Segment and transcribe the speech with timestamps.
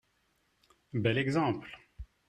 [0.93, 1.67] Bel exemple